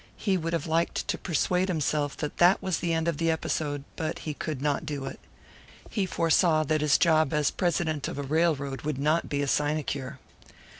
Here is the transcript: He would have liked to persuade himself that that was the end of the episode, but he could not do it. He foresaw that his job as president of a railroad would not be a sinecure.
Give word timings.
He 0.17 0.35
would 0.35 0.53
have 0.53 0.65
liked 0.65 1.07
to 1.09 1.17
persuade 1.19 1.67
himself 1.67 2.17
that 2.17 2.37
that 2.37 2.59
was 2.59 2.79
the 2.79 2.91
end 2.91 3.07
of 3.07 3.17
the 3.19 3.29
episode, 3.29 3.83
but 3.95 4.17
he 4.25 4.33
could 4.33 4.59
not 4.59 4.83
do 4.83 5.05
it. 5.05 5.19
He 5.91 6.07
foresaw 6.07 6.63
that 6.63 6.81
his 6.81 6.97
job 6.97 7.35
as 7.35 7.51
president 7.51 8.07
of 8.07 8.17
a 8.17 8.23
railroad 8.23 8.81
would 8.81 8.97
not 8.97 9.29
be 9.29 9.43
a 9.43 9.47
sinecure. 9.47 10.17